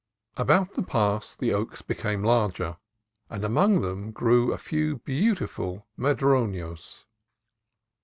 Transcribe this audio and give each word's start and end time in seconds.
About 0.35 0.73
the 0.73 0.81
pass 0.81 1.35
the 1.35 1.53
oaks 1.53 1.83
became 1.83 2.23
larger, 2.23 2.77
and 3.29 3.45
among 3.45 3.81
them 3.81 4.09
grew 4.11 4.51
a 4.51 4.57
few 4.57 4.97
beautiful 4.97 5.85
ma 5.95 6.15
dronos. 6.15 7.03